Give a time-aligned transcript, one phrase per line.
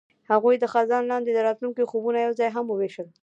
[0.31, 3.07] هغوی د خزان لاندې د راتلونکي خوبونه یوځای هم وویشل.